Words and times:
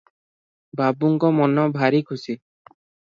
ବାବୁଙ୍କ 0.79 1.29
ମନ 1.39 1.65
ଭାରି 1.75 1.99
ଖୁସି। 2.13 2.37